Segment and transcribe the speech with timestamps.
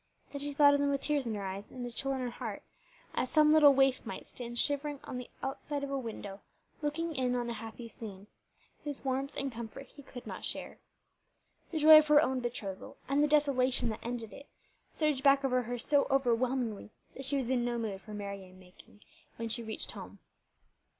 [0.31, 2.31] Then she thought of them with tears in her eyes and a chill in her
[2.31, 2.63] heart,
[3.13, 6.41] as some little waif might stand shivering on the outside of a window,
[6.81, 8.25] looking in on a happy scene,
[8.83, 10.79] whose warmth and comfort he could not share.
[11.69, 14.47] The joy of her own betrothal, and the desolation that ended it,
[14.95, 19.01] surged back over her so overwhelmingly that she was in no mood for merry making
[19.37, 20.17] when she reached home.